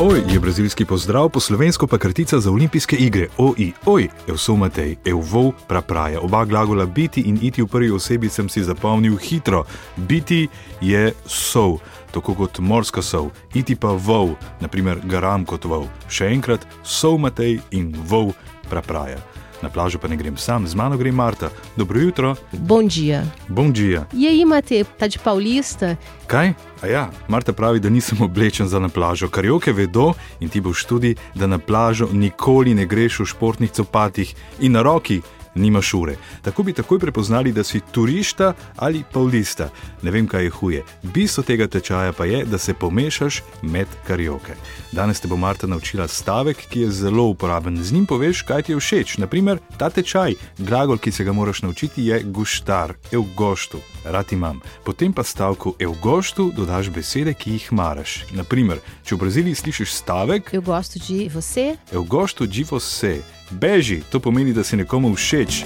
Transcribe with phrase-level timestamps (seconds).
[0.00, 3.28] Oj, je brazilski pozdrav, po slovensko pa kratica za olimpijske igre.
[3.38, 6.20] Oj, oj, evso Matej, evvov prapraja.
[6.20, 9.64] Oba glagola biti in iti v prvi osebi sem si zapomnil hitro.
[9.96, 10.48] Biti
[10.80, 11.78] je sov,
[12.10, 15.86] tako kot morska sov, iti pa vov, naprimer garam kot vov.
[16.08, 18.34] Še enkrat, sov Matej in vov
[18.70, 19.22] prapraja.
[19.64, 21.48] Na plažo pa ne grem sam, z mano gre Marta.
[21.76, 22.36] Dobro jutro.
[22.52, 23.24] Bom dia.
[23.48, 24.06] Bom dia.
[24.12, 25.96] E aí, Mate, tá de paulista?
[26.28, 26.54] Kaj?
[26.82, 29.28] A ja, Marta pravi, da nisem oblečen za na plažo.
[29.28, 34.34] Karjoke vedo in ti boš tudi, da na plažo nikoli ne greš v športnih copatih
[34.60, 35.22] in na roki
[35.54, 36.16] nimaš ure.
[36.42, 39.70] Tako bi takoj prepoznali, da si turista ali paulista.
[40.02, 40.82] Ne vem, kaj je huje.
[41.02, 44.54] Bistvo tega tečaja pa je, da se pomešaš med karjoke.
[44.92, 47.84] Danes te bo Marta naučila stavek, ki je zelo uporaben.
[47.84, 49.18] Z njim poveš, kaj ti je všeč.
[49.18, 54.60] Naprimer, ta tečaj, glagol, ki se ga moraš naučiti, je guštar, evgoštu, rad imam.
[54.84, 58.24] Potem pa stavku evgoštu dodaš besede, ki jih maraš.
[58.32, 61.76] Naprimer, če v Braziliji slišiš stavek, Eu gosto de você.
[61.92, 63.20] evgoštu živo se,
[63.54, 65.64] beži, to pomeni, da si nekomu všeč.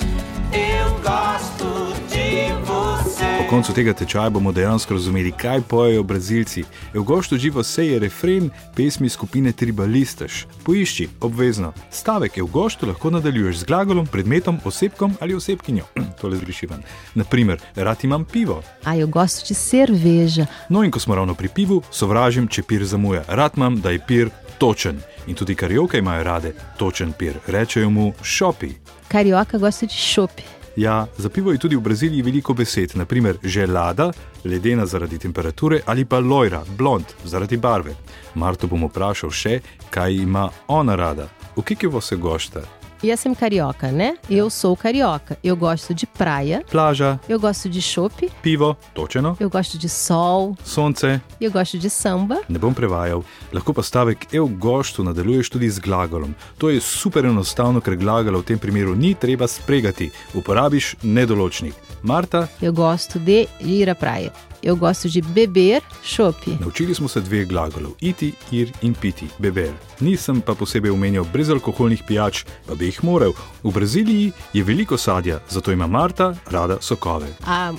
[3.48, 6.64] Koncu tega tečaja bomo dejansko razumeli, kaj pojejo Brazilci.
[6.94, 10.32] V goštu živo se je refren pesmi skupine Tribalistas.
[10.64, 11.72] Poišči, obvezno.
[11.90, 15.84] Stavek je v goštu lahko nadaljuješ z glagolom, predmetom, osebkom ali osebkinjo.
[16.20, 16.82] Tole zbriši ven.
[17.14, 18.62] Naprimer, rad imam pivo.
[18.84, 20.46] Ah, eu gosto de cerveja.
[20.68, 23.24] No in ko smo ravno pri pivu, sovražim, če pir zamuja.
[23.28, 25.00] Rad imam, da je pir točen.
[25.26, 27.40] In tudi karioke imajo rade točen pir.
[27.46, 28.74] Rečejo mu šopi.
[29.08, 30.57] Carioca gosta de chopp.
[30.78, 34.12] Ja, za pivo je tudi v Braziliji veliko besed, naprimer želada,
[34.44, 37.94] ledena zaradi temperature, ali pa lojra, blond, zaradi barve.
[38.34, 39.58] Marto bom vprašal še,
[39.90, 41.26] kaj ima ona rada.
[41.56, 42.77] V Kikivo se gošta?
[43.02, 44.16] E sem carioca, né?
[44.28, 45.38] Eu sou carioca.
[45.42, 46.64] Eu gosto de praia.
[46.70, 48.28] Plaža, Eu gosto de chopp.
[48.42, 50.56] pivo, točeno, Eu gosto de sol.
[50.64, 51.20] sonce.
[51.40, 52.40] Eu gosto de samba.
[52.48, 56.34] Ne bom prevajal, lahko pa stavek e v goštu nadaljuješ tudi z glagolom.
[56.58, 60.10] To je super enostavno, ker glagola v tem primeru ni treba spregati.
[60.34, 61.74] Uporabiš nedoločnik.
[62.02, 64.32] Marta, Eu gosto de ir à praia.
[64.62, 66.46] Eu gosto de beber chopp.
[66.60, 69.72] Naučili smo se dveh glagolov: iti, ir in piti, beber.
[70.00, 73.32] Nisem pa posebej omenjal brezalkoholnih pijač, pa bi jih moral.
[73.62, 77.26] V Braziliji je veliko sadja, zato ima Marta rada sokove.
[77.46, 77.72] Ah,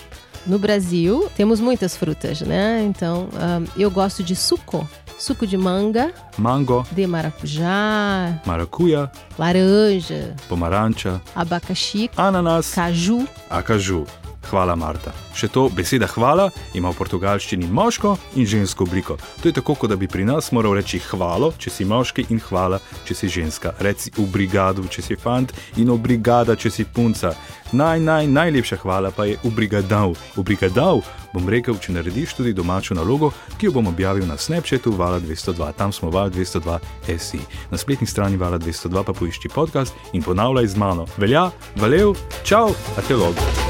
[0.45, 2.83] no Brasil temos muitas frutas, né?
[2.83, 4.87] Então, ah, eu gosto de suco.
[5.19, 13.27] Suco de manga, Mango, de maracujá, marakuja, laranja, pomaranča, abacaxi, ananas, caju.
[13.49, 14.05] akažu.
[14.49, 15.13] Hvala, Marta.
[15.37, 19.17] Še to beseda hvala ima v portugalščini moško in žensko obliko.
[19.43, 22.41] To je tako, kot da bi pri nas moral reči hvalo, če si moški, in
[22.49, 23.75] hvala, če si ženska.
[23.85, 27.35] Reci v brigadu, če si fant, in v brigada, če si punca.
[27.71, 30.17] Naj, naj, najlepša hvala pa je v brigadav.
[30.33, 33.29] V brigadav bom rekel, če narediš tudi domačo nalogo,
[33.61, 35.71] ki jo bom objavil na Snapchatu Vala 202.
[35.77, 36.79] Tam smo Val 202
[37.21, 37.41] SI.
[37.69, 41.05] Na spletni strani Vala 202 pa poišči podcast in ponavljaj z mano.
[41.21, 43.68] Velja, valel, čau, a te logo.